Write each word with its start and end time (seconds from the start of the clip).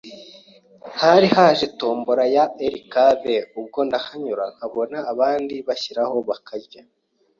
hari 1.01 1.27
haraje 1.35 1.65
Tombola 1.79 2.23
ya 2.35 2.45
LKV, 2.75 3.23
ubwo 3.59 3.79
ndahanyura, 3.87 4.45
nkabona 4.55 4.97
abandi 5.11 5.55
bashyiraho 5.67 6.15
bakarya 6.29 6.81